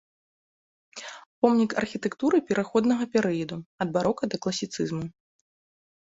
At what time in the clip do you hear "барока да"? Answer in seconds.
3.99-4.43